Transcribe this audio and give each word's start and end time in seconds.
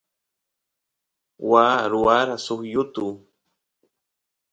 waa 1.49 1.79
ruwara 1.91 2.35
suk 2.45 2.61
yutu 2.73 3.07